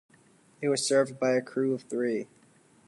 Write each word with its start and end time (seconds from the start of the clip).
It 0.63 0.67
was 0.69 0.83
served 0.83 1.19
by 1.19 1.33
a 1.35 1.43
crew 1.43 1.75
of 1.75 1.83
three. 1.83 2.27